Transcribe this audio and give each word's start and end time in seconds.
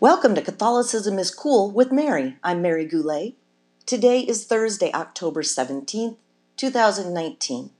Welcome 0.00 0.36
to 0.36 0.42
Catholicism 0.42 1.18
is 1.18 1.32
Cool 1.32 1.72
with 1.72 1.90
Mary. 1.90 2.36
I'm 2.44 2.62
Mary 2.62 2.84
Goulet. 2.84 3.34
Today 3.84 4.20
is 4.20 4.44
Thursday, 4.44 4.92
October 4.92 5.42
17th, 5.42 6.14
2019. 6.56 7.70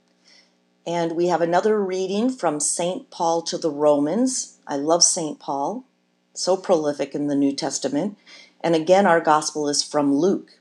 And 0.85 1.13
we 1.13 1.27
have 1.27 1.39
another 1.39 1.81
reading 1.81 2.29
from 2.29 2.59
St. 2.59 3.09
Paul 3.09 3.41
to 3.43 3.57
the 3.57 3.71
Romans. 3.71 4.57
I 4.67 4.75
love 4.75 5.01
St. 5.01 5.39
Paul, 5.39 5.85
so 6.33 6.57
prolific 6.57 7.15
in 7.15 7.27
the 7.27 7.35
New 7.35 7.53
Testament. 7.53 8.17
And 8.59 8.75
again, 8.75 9.07
our 9.07 9.21
gospel 9.21 9.69
is 9.69 9.81
from 9.81 10.13
Luke. 10.13 10.59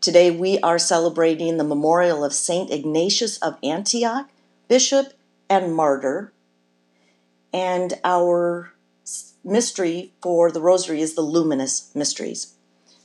Today 0.00 0.32
we 0.32 0.58
are 0.58 0.80
celebrating 0.80 1.56
the 1.56 1.62
memorial 1.62 2.24
of 2.24 2.32
St. 2.32 2.72
Ignatius 2.72 3.38
of 3.38 3.58
Antioch, 3.62 4.28
bishop 4.66 5.12
and 5.48 5.72
martyr. 5.72 6.32
And 7.52 7.94
our 8.02 8.73
mystery 9.44 10.12
for 10.22 10.50
the 10.50 10.60
rosary 10.60 11.00
is 11.00 11.14
the 11.14 11.20
luminous 11.20 11.90
mysteries. 11.94 12.54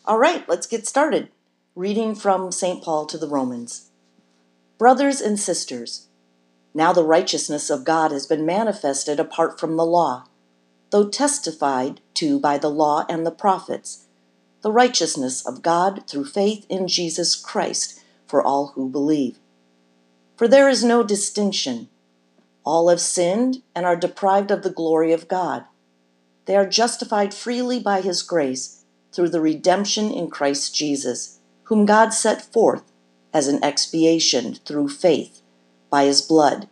All 0.06 0.18
right, 0.18 0.48
let's 0.48 0.68
get 0.68 0.88
started. 0.88 1.30
Reading 1.76 2.16
from 2.16 2.52
St. 2.52 2.84
Paul 2.84 3.06
to 3.08 3.18
the 3.18 3.28
Romans. 3.28 3.90
Brothers 4.78 5.20
and 5.20 5.40
sisters, 5.40 6.08
now 6.74 6.94
the 6.94 7.04
righteousness 7.04 7.70
of 7.70 7.84
God 7.84 8.12
has 8.12 8.26
been 8.26 8.46
manifested 8.46 9.20
apart 9.20 9.60
from 9.60 9.76
the 9.76 9.86
law, 9.86 10.26
though 10.92 11.10
testified 11.10 12.00
to 12.16 12.40
by 12.40 12.58
the 12.58 12.70
law 12.70 13.06
and 13.10 13.26
the 13.26 13.32
prophets, 13.32 14.06
the 14.62 14.72
righteousness 14.72 15.46
of 15.46 15.62
God 15.62 16.08
through 16.08 16.26
faith 16.26 16.66
in 16.70 16.88
Jesus 16.88 17.36
Christ 17.36 18.02
for 18.26 18.42
all 18.42 18.68
who 18.76 18.90
believe. 18.90 19.40
For 20.38 20.48
there 20.48 20.70
is 20.70 20.84
no 20.84 21.04
distinction. 21.04 21.90
All 22.64 22.90
have 22.90 23.02
sinned 23.02 23.62
and 23.76 23.86
are 23.86 23.96
deprived 23.96 24.52
of 24.52 24.64
the 24.64 24.70
glory 24.70 25.12
of 25.12 25.28
God 25.28 25.66
they 26.50 26.56
are 26.56 26.66
justified 26.66 27.32
freely 27.32 27.80
by 27.80 28.02
his 28.02 28.24
grace 28.24 28.84
through 29.12 29.30
the 29.30 29.40
redemption 29.40 30.12
in 30.12 30.32
Christ 30.32 30.74
Jesus, 30.74 31.38
whom 31.66 31.86
God 31.86 32.10
set 32.12 32.42
forth 32.42 32.92
as 33.32 33.48
an 33.48 33.64
expiation 33.64 34.56
through 34.56 34.90
faith 34.90 35.44
by 35.92 36.06
his 36.06 36.24
blood, 36.24 36.68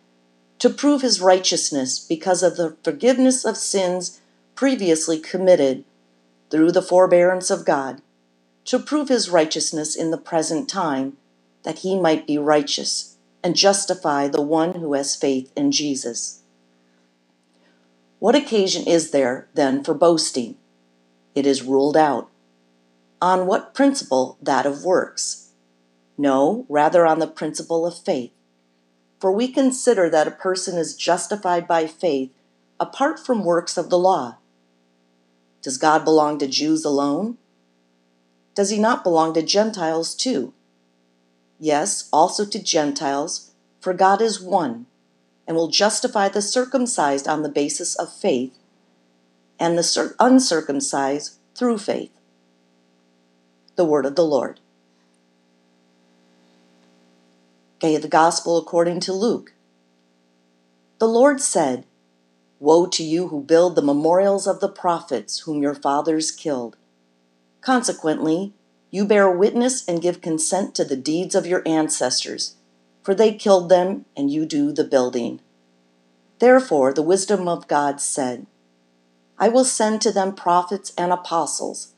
to 0.58 0.72
prove 0.72 1.04
his 1.04 1.22
righteousness 1.22 2.00
because 2.00 2.42
of 2.42 2.58
the 2.58 2.76
forgiveness 2.84 3.46
of 3.46 3.56
sins 3.56 4.20
previously 4.56 5.20
committed 5.20 5.86
through 6.50 6.72
the 6.72 6.82
forbearance 6.82 7.52
of 7.52 7.64
God, 7.64 8.02
to 8.66 8.80
prove 8.80 9.10
his 9.10 9.30
righteousness 9.30 9.96
in 9.96 10.10
the 10.10 10.18
present 10.18 10.68
time, 10.68 11.18
that 11.62 11.82
he 11.82 12.00
might 12.00 12.26
be 12.26 12.40
righteous 12.40 13.16
and 13.44 13.56
justify 13.56 14.28
the 14.28 14.42
one 14.42 14.74
who 14.74 14.96
has 14.96 15.16
faith 15.16 15.52
in 15.56 15.72
Jesus. 15.72 16.42
What 18.20 18.36
occasion 18.36 18.88
is 18.88 19.12
there, 19.12 19.48
then, 19.54 19.84
for 19.84 19.94
boasting? 19.94 20.58
It 21.36 21.46
is 21.46 21.62
ruled 21.62 21.96
out. 21.96 22.30
On 23.22 23.46
what 23.46 23.74
principle? 23.74 24.38
That 24.42 24.66
of 24.66 24.84
works. 24.84 25.52
No, 26.18 26.66
rather 26.68 27.06
on 27.06 27.20
the 27.20 27.28
principle 27.28 27.86
of 27.86 27.98
faith. 27.98 28.32
For 29.20 29.32
we 29.32 29.48
consider 29.48 30.10
that 30.10 30.28
a 30.28 30.32
person 30.32 30.78
is 30.78 30.96
justified 30.96 31.68
by 31.68 31.86
faith 31.86 32.32
apart 32.80 33.20
from 33.20 33.44
works 33.44 33.78
of 33.78 33.90
the 33.90 34.00
law. 34.00 34.38
Does 35.62 35.78
God 35.78 36.04
belong 36.04 36.40
to 36.40 36.48
Jews 36.48 36.86
alone? 36.86 37.38
Does 38.56 38.70
he 38.70 38.80
not 38.80 39.04
belong 39.04 39.34
to 39.36 39.44
Gentiles 39.44 40.16
too? 40.16 40.54
Yes, 41.60 42.10
also 42.12 42.46
to 42.46 42.62
Gentiles, 42.62 43.52
for 43.80 43.94
God 43.94 44.22
is 44.22 44.42
one 44.42 44.88
and 45.48 45.56
will 45.56 45.70
justify 45.70 46.28
the 46.28 46.42
circumcised 46.42 47.28
on 47.28 47.42
the 47.42 47.50
basis 47.50 47.96
of 47.96 48.14
faith 48.14 48.54
and 49.60 49.78
the 49.78 50.16
uncircumcised 50.20 51.38
through 51.56 51.78
faith. 51.78 52.12
The 53.76 53.86
word 53.86 54.06
of 54.06 54.16
the 54.16 54.26
Lord. 54.26 54.60
Okay, 57.78 57.98
the 57.98 58.08
gospel 58.08 58.58
according 58.58 59.00
to 59.02 59.14
Luke. 59.14 59.54
The 61.00 61.08
Lord 61.08 61.40
said, 61.40 61.86
Woe 62.60 62.88
to 62.88 63.04
you 63.04 63.28
who 63.28 63.42
build 63.42 63.76
the 63.76 63.84
memorials 63.84 64.48
of 64.48 64.60
the 64.60 64.70
prophets 64.70 65.40
whom 65.42 65.62
your 65.62 65.76
fathers 65.76 66.32
killed. 66.32 66.76
Consequently, 67.62 68.54
you 68.90 69.06
bear 69.06 69.30
witness 69.30 69.88
and 69.88 70.02
give 70.02 70.22
consent 70.22 70.74
to 70.76 70.84
the 70.84 70.96
deeds 70.96 71.36
of 71.36 71.46
your 71.46 71.62
ancestors 71.68 72.57
for 73.08 73.16
they 73.16 73.32
killed 73.34 73.70
them, 73.70 74.04
and 74.18 74.30
you 74.30 74.46
do 74.46 74.74
the 74.74 74.84
building. 74.84 75.40
Therefore, 76.40 76.92
the 76.92 77.02
wisdom 77.02 77.48
of 77.48 77.70
God 77.70 78.02
said, 78.02 78.46
I 79.40 79.48
will 79.48 79.64
send 79.64 80.02
to 80.02 80.12
them 80.12 80.36
prophets 80.36 80.92
and 80.98 81.14
apostles. 81.14 81.94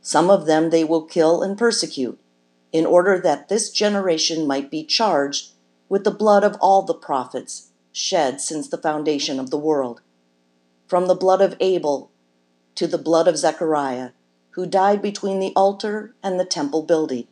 Some 0.00 0.30
of 0.30 0.46
them 0.46 0.70
they 0.70 0.84
will 0.84 1.02
kill 1.02 1.42
and 1.42 1.58
persecute, 1.58 2.20
in 2.70 2.86
order 2.86 3.18
that 3.18 3.48
this 3.48 3.70
generation 3.70 4.46
might 4.46 4.70
be 4.70 4.84
charged 4.84 5.50
with 5.88 6.04
the 6.04 6.12
blood 6.12 6.44
of 6.44 6.56
all 6.60 6.82
the 6.82 6.94
prophets 6.94 7.72
shed 7.90 8.40
since 8.40 8.68
the 8.68 8.78
foundation 8.78 9.40
of 9.40 9.50
the 9.50 9.58
world, 9.58 10.00
from 10.86 11.08
the 11.08 11.16
blood 11.16 11.40
of 11.40 11.56
Abel 11.58 12.12
to 12.76 12.86
the 12.86 12.98
blood 12.98 13.26
of 13.26 13.36
Zechariah, 13.36 14.10
who 14.50 14.64
died 14.64 15.02
between 15.02 15.40
the 15.40 15.52
altar 15.56 16.14
and 16.22 16.38
the 16.38 16.44
temple 16.44 16.84
building. 16.84 17.26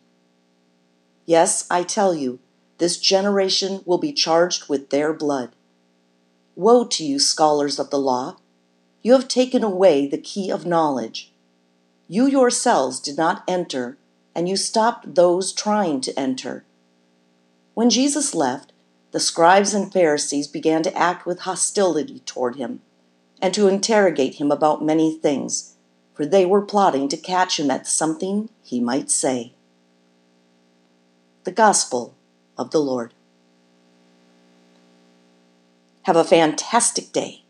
Yes, 1.26 1.64
I 1.70 1.84
tell 1.84 2.12
you, 2.12 2.40
this 2.84 2.98
generation 2.98 3.80
will 3.86 3.96
be 3.96 4.12
charged 4.12 4.68
with 4.68 4.90
their 4.90 5.14
blood. 5.14 5.56
Woe 6.54 6.84
to 6.84 7.02
you, 7.02 7.18
scholars 7.18 7.78
of 7.78 7.88
the 7.88 7.98
law! 7.98 8.36
You 9.00 9.12
have 9.12 9.26
taken 9.26 9.64
away 9.64 10.06
the 10.06 10.18
key 10.18 10.50
of 10.50 10.66
knowledge. 10.66 11.32
You 12.08 12.26
yourselves 12.26 13.00
did 13.00 13.16
not 13.16 13.42
enter, 13.48 13.96
and 14.34 14.50
you 14.50 14.58
stopped 14.58 15.14
those 15.14 15.50
trying 15.54 16.02
to 16.02 16.20
enter. 16.20 16.66
When 17.72 17.88
Jesus 17.88 18.34
left, 18.34 18.74
the 19.12 19.18
scribes 19.18 19.72
and 19.72 19.90
Pharisees 19.90 20.46
began 20.46 20.82
to 20.82 20.94
act 20.94 21.24
with 21.24 21.48
hostility 21.48 22.18
toward 22.26 22.56
him 22.56 22.82
and 23.40 23.54
to 23.54 23.66
interrogate 23.66 24.34
him 24.34 24.52
about 24.52 24.84
many 24.84 25.16
things, 25.16 25.76
for 26.12 26.26
they 26.26 26.44
were 26.44 26.60
plotting 26.60 27.08
to 27.08 27.16
catch 27.16 27.58
him 27.58 27.70
at 27.70 27.86
something 27.86 28.50
he 28.62 28.78
might 28.78 29.10
say. 29.10 29.54
The 31.44 31.50
Gospel 31.50 32.14
of 32.58 32.70
the 32.70 32.80
Lord. 32.80 33.14
Have 36.02 36.16
a 36.16 36.24
fantastic 36.24 37.12
day. 37.12 37.43